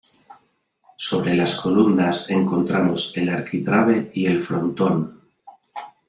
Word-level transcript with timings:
Sobre 0.97 1.35
las 1.35 1.59
columnas 1.61 2.27
encontramos 2.31 3.15
el 3.17 3.29
arquitrabe 3.29 4.09
y 4.15 4.25
el 4.25 4.41
frontón. 4.41 5.21